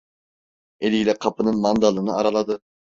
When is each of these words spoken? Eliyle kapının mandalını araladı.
Eliyle 0.79 1.13
kapının 1.17 1.57
mandalını 1.57 2.15
araladı. 2.17 2.61